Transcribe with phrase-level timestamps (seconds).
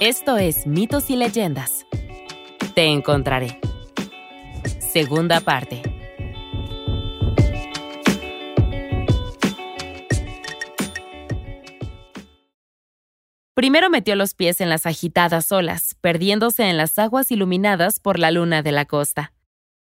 [0.00, 1.84] Esto es Mitos y Leyendas.
[2.76, 3.58] Te encontraré.
[4.78, 5.82] Segunda parte.
[13.54, 18.30] Primero metió los pies en las agitadas olas, perdiéndose en las aguas iluminadas por la
[18.30, 19.32] luna de la costa.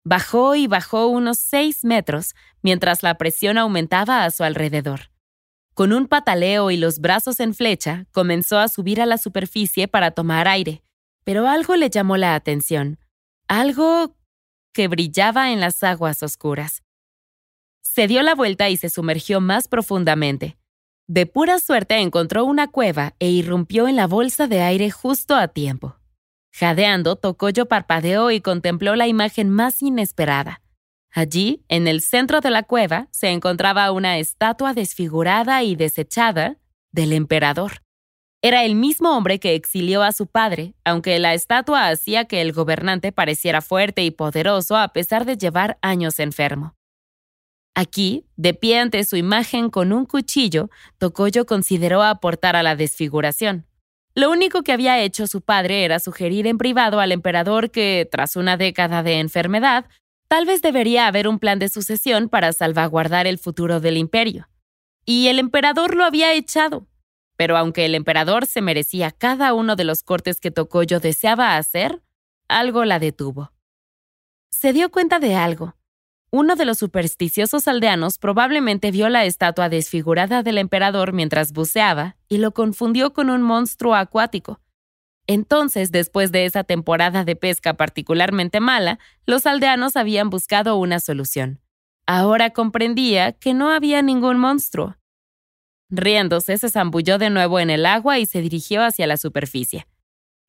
[0.03, 5.12] Bajó y bajó unos seis metros mientras la presión aumentaba a su alrededor.
[5.73, 10.11] Con un pataleo y los brazos en flecha, comenzó a subir a la superficie para
[10.11, 10.83] tomar aire,
[11.23, 12.99] pero algo le llamó la atención,
[13.47, 14.15] algo
[14.71, 16.83] que brillaba en las aguas oscuras.
[17.81, 20.57] Se dio la vuelta y se sumergió más profundamente.
[21.07, 25.47] De pura suerte encontró una cueva e irrumpió en la bolsa de aire justo a
[25.49, 25.97] tiempo.
[26.51, 30.62] Jadeando, Tocoyo parpadeó y contempló la imagen más inesperada.
[31.15, 36.57] Allí, en el centro de la cueva, se encontraba una estatua desfigurada y desechada
[36.91, 37.83] del emperador.
[38.41, 42.51] Era el mismo hombre que exilió a su padre, aunque la estatua hacía que el
[42.51, 46.75] gobernante pareciera fuerte y poderoso a pesar de llevar años enfermo.
[47.75, 53.65] Aquí, de pie ante su imagen con un cuchillo, Tokoyo consideró aportar a la desfiguración.
[54.15, 58.35] Lo único que había hecho su padre era sugerir en privado al emperador que, tras
[58.35, 59.85] una década de enfermedad,
[60.33, 64.49] Tal vez debería haber un plan de sucesión para salvaguardar el futuro del imperio.
[65.05, 66.87] Y el emperador lo había echado.
[67.37, 72.01] Pero aunque el emperador se merecía cada uno de los cortes que Tokoyo deseaba hacer,
[72.47, 73.51] algo la detuvo.
[74.49, 75.75] Se dio cuenta de algo.
[76.31, 82.39] Uno de los supersticiosos aldeanos probablemente vio la estatua desfigurada del emperador mientras buceaba y
[82.39, 84.59] lo confundió con un monstruo acuático,
[85.27, 91.61] entonces, después de esa temporada de pesca particularmente mala, los aldeanos habían buscado una solución.
[92.05, 94.97] Ahora comprendía que no había ningún monstruo.
[95.89, 99.87] Riéndose, se zambulló de nuevo en el agua y se dirigió hacia la superficie.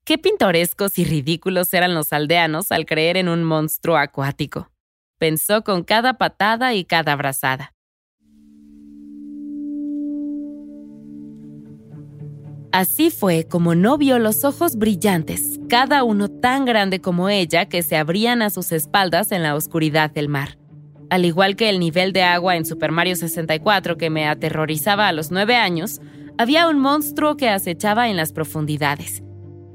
[0.05, 4.71] Qué pintorescos y ridículos eran los aldeanos al creer en un monstruo acuático.
[5.19, 7.74] Pensó con cada patada y cada brazada.
[12.75, 17.85] Así fue como no vio los ojos brillantes, cada uno tan grande como ella, que
[17.85, 20.59] se abrían a sus espaldas en la oscuridad del mar.
[21.09, 25.13] Al igual que el nivel de agua en Super Mario 64 que me aterrorizaba a
[25.13, 26.01] los nueve años,
[26.37, 29.23] había un monstruo que acechaba en las profundidades.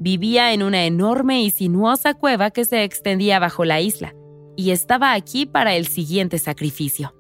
[0.02, 4.14] Vivía en una enorme y sinuosa cueva que se extendía bajo la isla,
[4.58, 7.14] y estaba aquí para el siguiente sacrificio.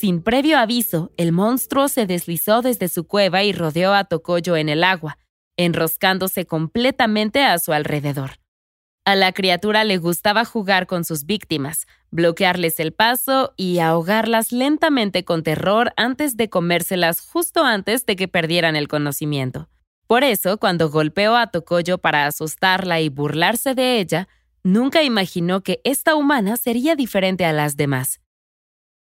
[0.00, 4.70] Sin previo aviso, el monstruo se deslizó desde su cueva y rodeó a Tokoyo en
[4.70, 5.18] el agua,
[5.58, 8.38] enroscándose completamente a su alrededor.
[9.04, 15.26] A la criatura le gustaba jugar con sus víctimas, bloquearles el paso y ahogarlas lentamente
[15.26, 19.68] con terror antes de comérselas justo antes de que perdieran el conocimiento.
[20.06, 24.28] Por eso, cuando golpeó a Tokoyo para asustarla y burlarse de ella,
[24.62, 28.19] nunca imaginó que esta humana sería diferente a las demás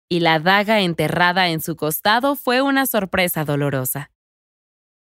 [0.09, 4.12] y la daga enterrada en su costado fue una sorpresa dolorosa.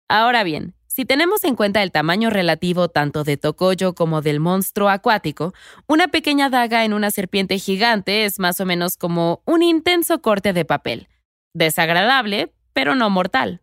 [0.09, 4.89] Ahora bien, si tenemos en cuenta el tamaño relativo tanto de Tokoyo como del monstruo
[4.89, 5.53] acuático,
[5.87, 10.53] una pequeña daga en una serpiente gigante es más o menos como un intenso corte
[10.53, 11.09] de papel.
[11.55, 13.61] Desagradable, pero no mortal.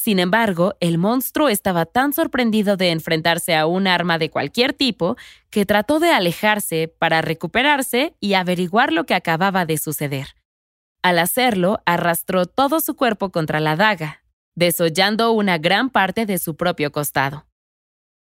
[0.00, 5.18] Sin embargo, el monstruo estaba tan sorprendido de enfrentarse a un arma de cualquier tipo
[5.50, 10.28] que trató de alejarse para recuperarse y averiguar lo que acababa de suceder.
[11.02, 14.24] Al hacerlo, arrastró todo su cuerpo contra la daga,
[14.54, 17.46] desollando una gran parte de su propio costado.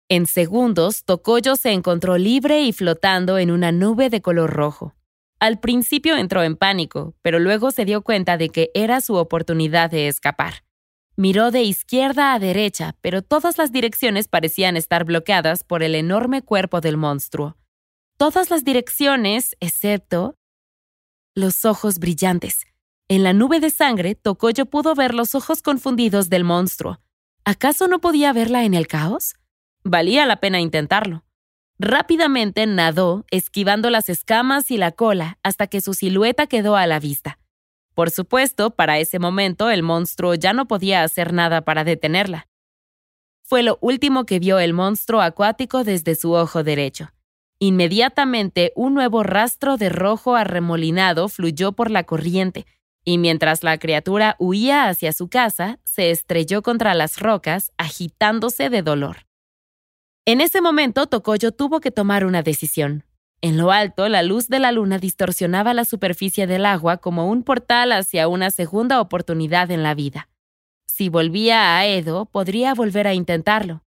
[0.10, 4.96] En segundos, Tokoyo se encontró libre y flotando en una nube de color rojo.
[5.40, 9.90] Al principio entró en pánico, pero luego se dio cuenta de que era su oportunidad
[9.92, 10.56] de escapar.
[11.16, 16.42] Miró de izquierda a derecha, pero todas las direcciones parecían estar bloqueadas por el enorme
[16.42, 17.56] cuerpo del monstruo.
[18.18, 20.38] Todas las direcciones, excepto
[21.36, 22.66] los ojos brillantes.
[23.08, 27.00] En la nube de sangre, Tokoyo pudo ver los ojos confundidos del monstruo.
[27.46, 29.36] ¿Acaso no podía verla en el caos?
[29.84, 31.26] Valía la pena intentarlo.
[31.78, 37.00] Rápidamente nadó, esquivando las escamas y la cola, hasta que su silueta quedó a la
[37.00, 37.40] vista.
[37.94, 42.48] Por supuesto, para ese momento el monstruo ya no podía hacer nada para detenerla.
[43.44, 47.12] Fue lo último que vio el monstruo acuático desde su ojo derecho.
[47.60, 52.66] Inmediatamente un nuevo rastro de rojo arremolinado fluyó por la corriente,
[53.06, 58.82] y mientras la criatura huía hacia su casa, se estrelló contra las rocas, agitándose de
[58.82, 59.28] dolor.
[60.26, 63.04] En ese momento Tokoyo tuvo que tomar una decisión.
[63.44, 67.44] En lo alto, la luz de la luna distorsionaba la superficie del agua como un
[67.44, 70.30] portal hacia una segunda oportunidad en la vida.
[70.88, 73.84] Si volvía a Edo, podría volver a intentarlo.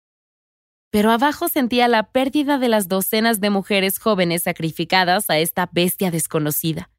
[0.90, 6.10] pero abajo sentía la pérdida de las docenas de mujeres jóvenes sacrificadas a esta bestia
[6.10, 6.90] desconocida.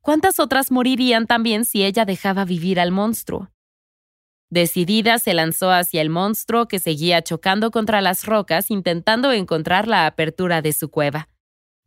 [0.00, 3.50] ¿Cuántas otras morirían también si ella dejaba vivir al monstruo?
[4.48, 10.06] Decidida, se lanzó hacia el monstruo que seguía chocando contra las rocas intentando encontrar la
[10.06, 11.28] apertura de su cueva.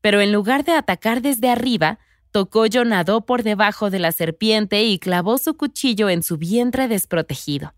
[0.02, 2.00] Pero en lugar de atacar desde arriba,
[2.32, 7.74] Tokoyo nadó por debajo de la serpiente y clavó su cuchillo en su vientre desprotegido.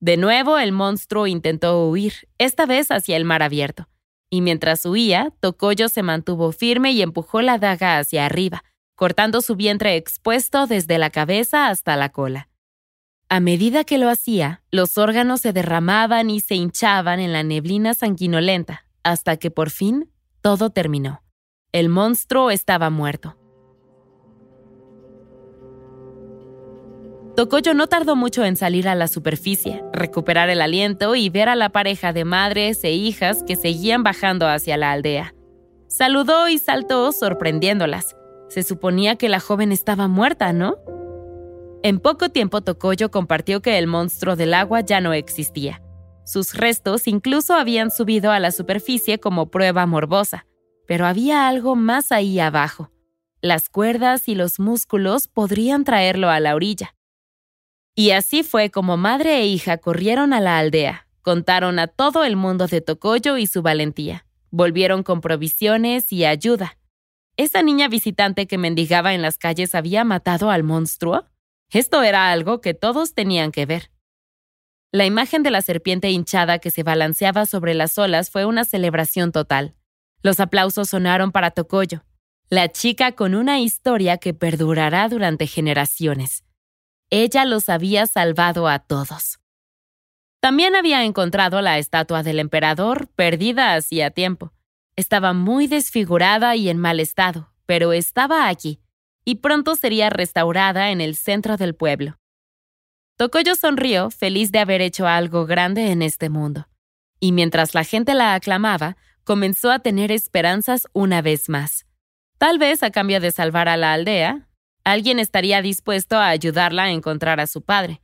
[0.00, 3.88] De nuevo el monstruo intentó huir, esta vez hacia el mar abierto,
[4.28, 8.64] y mientras huía, Tokoyo se mantuvo firme y empujó la daga hacia arriba,
[8.96, 12.48] cortando su vientre expuesto desde la cabeza hasta la cola.
[13.28, 17.94] A medida que lo hacía, los órganos se derramaban y se hinchaban en la neblina
[17.94, 20.10] sanguinolenta, hasta que por fin
[20.44, 21.22] todo terminó.
[21.72, 23.38] El monstruo estaba muerto.
[27.34, 31.54] Tokoyo no tardó mucho en salir a la superficie, recuperar el aliento y ver a
[31.54, 35.34] la pareja de madres e hijas que seguían bajando hacia la aldea.
[35.88, 38.14] Saludó y saltó sorprendiéndolas.
[38.50, 40.76] Se suponía que la joven estaba muerta, ¿no?
[41.82, 45.80] En poco tiempo Tokoyo compartió que el monstruo del agua ya no existía.
[46.24, 50.46] Sus restos incluso habían subido a la superficie como prueba morbosa,
[50.86, 52.90] pero había algo más ahí abajo.
[53.40, 56.94] Las cuerdas y los músculos podrían traerlo a la orilla.
[57.94, 62.36] Y así fue como madre e hija corrieron a la aldea, contaron a todo el
[62.36, 66.78] mundo de Tokoyo y su valentía, volvieron con provisiones y ayuda.
[67.36, 71.24] ¿Esa niña visitante que mendigaba en las calles había matado al monstruo?
[71.70, 73.90] Esto era algo que todos tenían que ver.
[74.94, 79.32] La imagen de la serpiente hinchada que se balanceaba sobre las olas fue una celebración
[79.32, 79.74] total.
[80.22, 82.04] Los aplausos sonaron para Tokoyo,
[82.48, 86.44] la chica con una historia que perdurará durante generaciones.
[87.10, 89.40] Ella los había salvado a todos.
[90.38, 94.52] También había encontrado la estatua del emperador, perdida hacía tiempo.
[94.94, 98.78] Estaba muy desfigurada y en mal estado, pero estaba aquí,
[99.24, 102.16] y pronto sería restaurada en el centro del pueblo.
[103.16, 106.66] Tokoyo sonrió, feliz de haber hecho algo grande en este mundo.
[107.20, 111.86] Y mientras la gente la aclamaba, comenzó a tener esperanzas una vez más.
[112.38, 114.48] Tal vez a cambio de salvar a la aldea,
[114.82, 118.02] alguien estaría dispuesto a ayudarla a encontrar a su padre.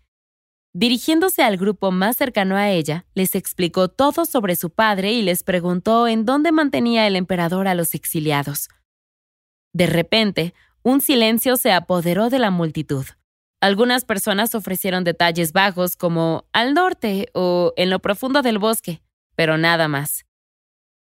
[0.73, 5.43] Dirigiéndose al grupo más cercano a ella, les explicó todo sobre su padre y les
[5.43, 8.69] preguntó en dónde mantenía el emperador a los exiliados.
[9.73, 10.55] De repente,
[10.85, 13.05] un silencio se apoderó de la multitud.
[13.61, 19.03] Algunas personas ofrecieron detalles vagos como al norte o en lo profundo del bosque,
[19.37, 20.25] pero nada más.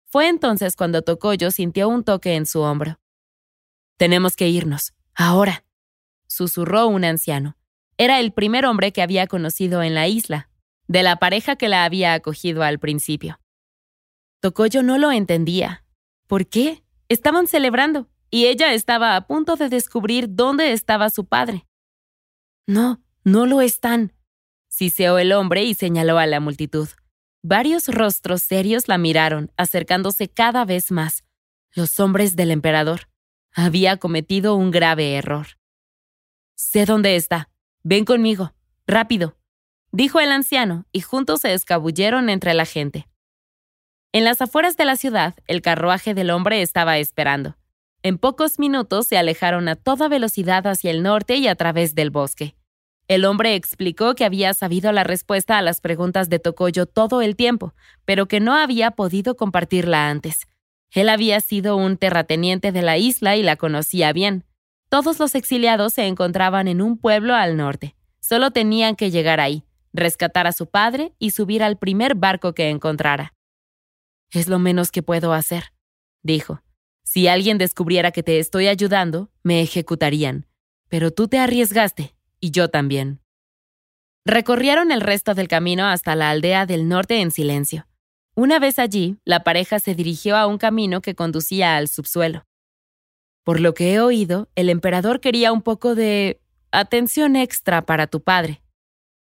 [0.06, 3.00] Fue entonces cuando Tokoyo sintió un toque en su hombro.
[3.98, 5.64] Tenemos que irnos, Ahora,
[6.28, 7.56] susurró un anciano.
[7.98, 10.50] Era el primer hombre que había conocido en la isla,
[10.88, 13.40] de la pareja que la había acogido al principio.
[14.40, 15.86] Tokoyo no lo entendía.
[16.28, 16.84] ¿Por qué?
[17.10, 21.68] Estaban celebrando, y ella estaba a punto de descubrir dónde estaba su padre.
[22.66, 24.14] No, no lo están,
[24.70, 26.88] siseó el hombre y señaló a la multitud.
[27.44, 31.26] Varios rostros serios la miraron, acercándose cada vez más.
[31.74, 33.10] Los hombres del emperador.
[33.54, 35.48] Había cometido un grave error.
[36.56, 37.50] Sé dónde está.
[37.84, 38.54] Ven conmigo.
[38.88, 39.38] Rápido.
[39.92, 43.08] Dijo el anciano, y juntos se escabulleron entre la gente.
[44.12, 47.58] En las afueras de la ciudad, el carruaje del hombre estaba esperando.
[48.06, 52.12] En pocos minutos se alejaron a toda velocidad hacia el norte y a través del
[52.12, 52.54] bosque.
[53.08, 57.38] El hombre explicó que había sabido la respuesta a las preguntas de Tokoyo todo el
[57.38, 60.48] tiempo, pero que no había podido compartirla antes.
[60.92, 64.44] Él había sido un terrateniente de la isla y la conocía bien.
[64.90, 67.96] Todos los exiliados se encontraban en un pueblo al norte.
[68.20, 72.70] Solo tenían que llegar ahí, rescatar a su padre y subir al primer barco que
[72.70, 73.34] encontrara.
[74.30, 75.72] Es lo menos que puedo hacer,
[76.22, 76.62] dijo.
[77.14, 80.48] Si alguien descubriera que te estoy ayudando, me ejecutarían.
[80.90, 83.22] Pero tú te arriesgaste, y yo también.
[84.26, 87.86] Recorrieron el resto del camino hasta la aldea del norte en silencio.
[88.34, 92.48] Una vez allí, la pareja se dirigió a un camino que conducía al subsuelo.
[93.44, 96.42] Por lo que he oído, el emperador quería un poco de
[96.72, 98.64] atención extra para tu padre.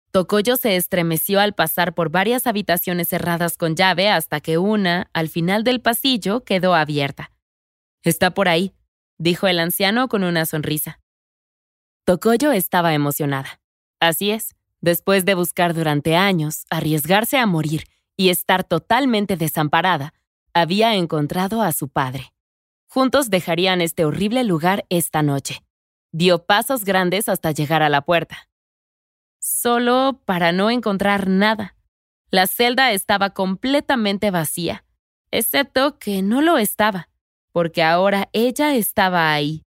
[0.09, 5.29] Tokoyo se estremeció al pasar por varias habitaciones cerradas con llave hasta que una, al
[5.29, 7.32] final del pasillo, quedó abierta.
[8.03, 8.75] Está por ahí,
[9.17, 10.99] dijo el anciano con una sonrisa.
[12.05, 13.61] Tokoyo estaba emocionada.
[13.99, 17.85] Así es, después de buscar durante años, arriesgarse a morir
[18.17, 20.13] y estar totalmente desamparada,
[20.53, 22.33] había encontrado a su padre.
[22.87, 25.63] Juntos dejarían este horrible lugar esta noche.
[26.11, 28.49] Dio pasos grandes hasta llegar a la puerta.
[29.39, 31.75] Solo para no encontrar nada.
[32.29, 34.85] La celda estaba completamente vacía,
[35.31, 37.09] excepto que no lo estaba,
[37.53, 39.63] porque ahora ella estaba ahí.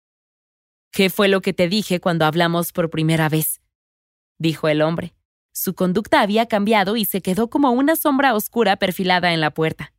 [0.91, 3.61] ¿Qué fue lo que te dije cuando hablamos por primera vez?
[4.39, 5.15] dijo el hombre.
[5.53, 9.93] Su conducta había cambiado y se quedó como una sombra oscura perfilada en la puerta.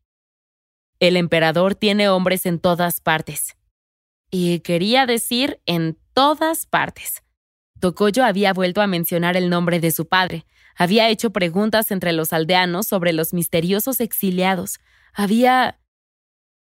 [1.00, 3.56] El emperador tiene hombres en todas partes.
[4.32, 7.24] Y quería decir en todas partes.
[7.80, 12.34] Tokoyo había vuelto a mencionar el nombre de su padre, había hecho preguntas entre los
[12.34, 14.80] aldeanos sobre los misteriosos exiliados,
[15.14, 15.80] había...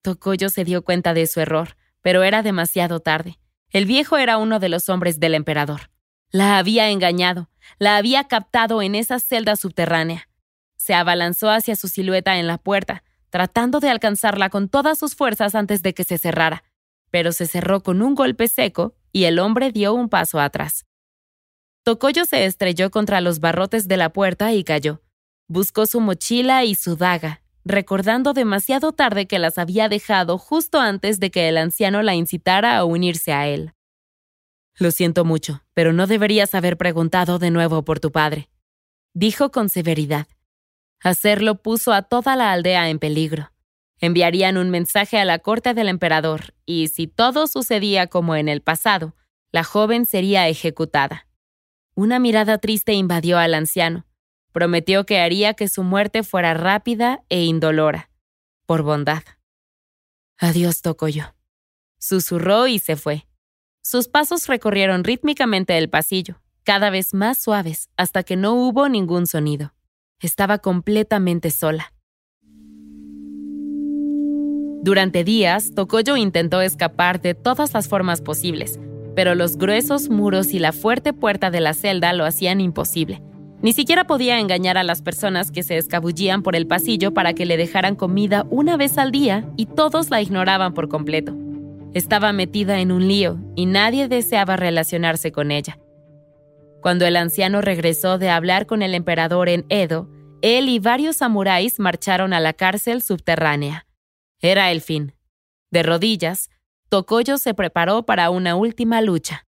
[0.03, 3.39] Tokoyo se dio cuenta de su error, pero era demasiado tarde.
[3.71, 5.91] El viejo era uno de los hombres del emperador.
[6.31, 10.29] La había engañado, la había captado en esa celda subterránea.
[10.77, 15.55] Se abalanzó hacia su silueta en la puerta, tratando de alcanzarla con todas sus fuerzas
[15.55, 16.65] antes de que se cerrara,
[17.11, 20.87] pero se cerró con un golpe seco y el hombre dio un paso atrás.
[21.83, 25.03] Tocoyo se estrelló contra los barrotes de la puerta y cayó.
[25.47, 31.21] Buscó su mochila y su daga, recordando demasiado tarde que las había dejado justo antes
[31.21, 33.73] de que el anciano la incitara a unirse a él.
[34.77, 38.49] Lo siento mucho, pero no deberías haber preguntado de nuevo por tu padre,
[39.13, 40.27] dijo con severidad.
[41.01, 43.53] Hacerlo puso a toda la aldea en peligro.
[44.01, 48.63] Enviarían un mensaje a la corte del emperador, y si todo sucedía como en el
[48.63, 49.15] pasado,
[49.51, 51.27] la joven sería ejecutada.
[51.95, 54.07] Una mirada triste invadió al anciano.
[54.59, 58.11] Prometió que haría que su muerte fuera rápida e indolora,
[58.67, 59.23] por bondad.
[60.37, 61.33] Adiós, Tocoyo.
[62.01, 63.29] Susurró y se fue.
[63.83, 69.29] Sus pasos recorrieron rítmicamente el pasillo, cada vez más suaves, hasta que no hubo ningún
[69.29, 69.75] sonido.
[70.19, 71.93] Estaba completamente sola.
[74.83, 78.81] Durante días, Tokoyo intentó escapar de todas las formas posibles,
[79.15, 83.23] pero los gruesos muros y la fuerte puerta de la celda lo hacían imposible.
[83.61, 87.45] Ni siquiera podía engañar a las personas que se escabullían por el pasillo para que
[87.45, 91.35] le dejaran comida una vez al día y todos la ignoraban por completo.
[91.93, 95.79] Estaba metida en un lío y nadie deseaba relacionarse con ella.
[96.81, 100.09] Cuando el anciano regresó de hablar con el emperador en Edo,
[100.41, 103.87] él y varios samuráis marcharon a la cárcel subterránea.
[104.41, 105.15] Era el fin.
[105.73, 106.49] De rodillas,
[106.89, 109.47] Tokoyo se preparó para una última lucha.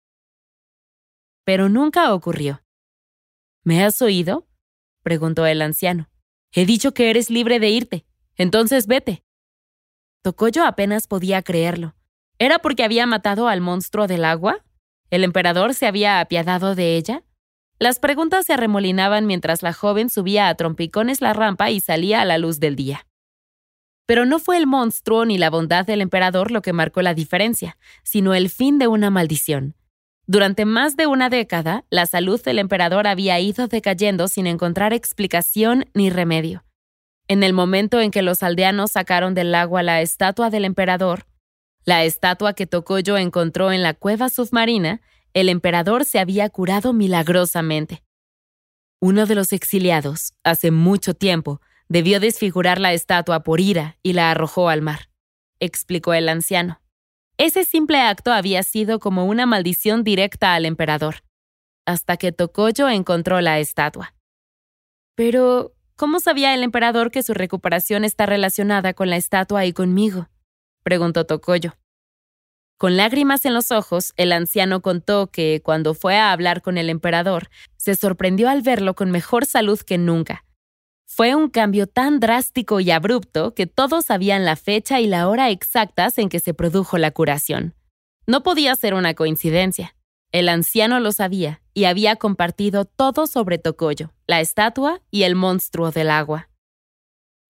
[1.44, 2.62] Pero nunca ocurrió.
[3.68, 4.48] ¿Me has oído?
[5.02, 6.08] preguntó el anciano.
[6.52, 8.06] He dicho que eres libre de irte.
[8.34, 9.22] Entonces vete.
[10.22, 11.94] Tokoyo apenas podía creerlo.
[12.38, 14.64] ¿Era porque había matado al monstruo del agua?
[15.10, 17.24] ¿El emperador se había apiadado de ella?
[17.78, 22.24] Las preguntas se arremolinaban mientras la joven subía a trompicones la rampa y salía a
[22.24, 23.06] la luz del día.
[24.06, 27.76] Pero no fue el monstruo ni la bondad del emperador lo que marcó la diferencia,
[28.02, 29.74] sino el fin de una maldición.
[30.28, 35.86] Durante más de una década, la salud del emperador había ido decayendo sin encontrar explicación
[35.94, 36.64] ni remedio.
[37.26, 41.26] En el momento en que los aldeanos sacaron del agua la estatua del emperador,
[41.84, 45.00] la estatua que Tokoyo encontró en la cueva submarina,
[45.34, 48.04] el emperador se había curado milagrosamente.
[49.00, 54.30] Uno de los exiliados, hace mucho tiempo, Debió desfigurar la estatua por ira y la
[54.30, 55.08] arrojó al mar,
[55.58, 56.82] explicó el anciano.
[57.38, 61.22] Ese simple acto había sido como una maldición directa al emperador,
[61.86, 64.12] hasta que Tokoyo encontró la estatua.
[65.14, 70.28] Pero, ¿cómo sabía el emperador que su recuperación está relacionada con la estatua y conmigo?
[70.82, 71.76] preguntó Tokoyo.
[72.76, 76.90] Con lágrimas en los ojos, el anciano contó que, cuando fue a hablar con el
[76.90, 80.44] emperador, se sorprendió al verlo con mejor salud que nunca,
[81.10, 85.48] fue un cambio tan drástico y abrupto que todos sabían la fecha y la hora
[85.48, 87.74] exactas en que se produjo la curación.
[88.26, 89.96] No podía ser una coincidencia.
[90.32, 95.90] El anciano lo sabía y había compartido todo sobre Tokoyo, la estatua y el monstruo
[95.90, 96.50] del agua.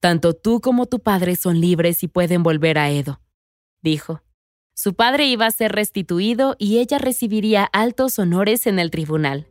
[0.01, 3.21] Tanto tú como tu padre son libres y pueden volver a Edo,
[3.83, 4.23] dijo.
[4.73, 9.49] Su padre iba a ser restituido y ella recibiría altos honores en el tribunal.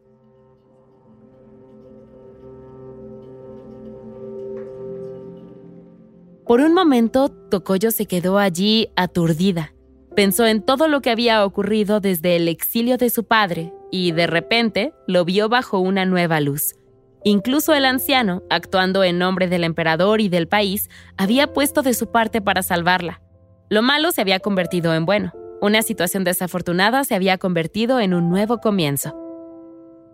[6.47, 9.73] Por un momento, Tokoyo se quedó allí aturdida.
[10.15, 14.27] Pensó en todo lo que había ocurrido desde el exilio de su padre y de
[14.27, 16.73] repente lo vio bajo una nueva luz.
[17.25, 22.11] Incluso el anciano, actuando en nombre del emperador y del país, había puesto de su
[22.11, 23.21] parte para salvarla.
[23.69, 25.33] Lo malo se había convertido en bueno.
[25.61, 29.17] Una situación desafortunada se había convertido en un nuevo comienzo.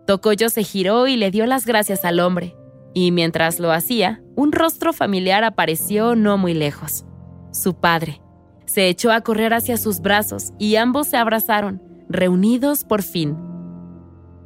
[0.07, 2.55] Tokoyo se giró y le dio las gracias al hombre,
[2.93, 7.05] y mientras lo hacía, un rostro familiar apareció no muy lejos.
[7.51, 8.21] Su padre.
[8.65, 13.37] Se echó a correr hacia sus brazos y ambos se abrazaron, reunidos por fin.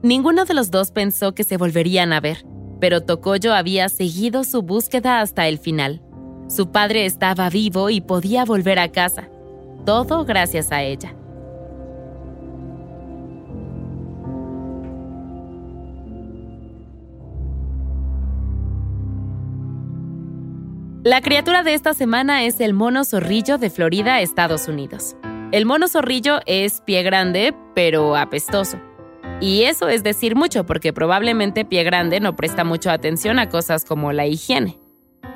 [0.04, 2.46] Ninguno de los dos pensó que se volverían a ver,
[2.80, 6.02] pero Tokoyo había seguido su búsqueda hasta el final.
[6.48, 9.30] Su padre estaba vivo y podía volver a casa.
[9.86, 11.16] Todo gracias a ella.
[21.04, 25.16] La criatura de esta semana es el mono zorrillo de Florida, Estados Unidos.
[25.52, 28.80] El mono zorrillo es pie grande, pero apestoso.
[29.40, 33.86] Y eso es decir mucho porque probablemente pie grande no presta mucha atención a cosas
[33.86, 34.80] como la higiene.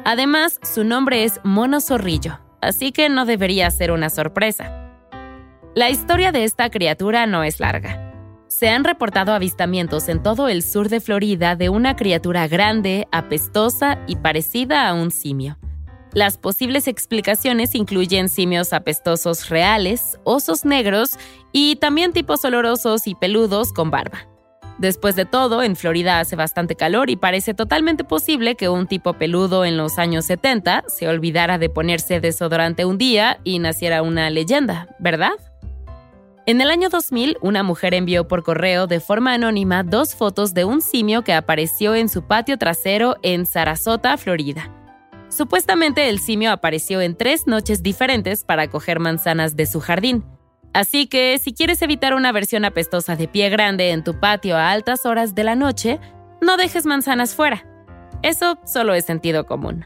[0.03, 4.91] Además, su nombre es mono zorrillo, así que no debería ser una sorpresa.
[5.75, 8.00] La historia de esta criatura no es larga.
[8.51, 13.98] Se han reportado avistamientos en todo el sur de Florida de una criatura grande, apestosa
[14.08, 15.58] y parecida a un simio.
[16.12, 21.12] Las posibles explicaciones incluyen simios apestosos reales, osos negros
[21.53, 24.27] y también tipos olorosos y peludos con barba.
[24.79, 29.13] Después de todo, en Florida hace bastante calor y parece totalmente posible que un tipo
[29.13, 34.29] peludo en los años 70 se olvidara de ponerse desodorante un día y naciera una
[34.29, 35.31] leyenda, ¿verdad?
[36.48, 40.65] En el año 2000, una mujer envió por correo de forma anónima dos fotos de
[40.65, 44.71] un simio que apareció en su patio trasero en Sarasota, Florida.
[45.29, 50.25] Supuestamente el simio apareció en tres noches diferentes para coger manzanas de su jardín.
[50.74, 54.71] Así que si quieres evitar una versión apestosa de pie grande en tu patio a
[54.71, 56.00] altas horas de la noche,
[56.41, 57.65] no dejes manzanas fuera.
[58.24, 59.86] Eso solo es sentido común.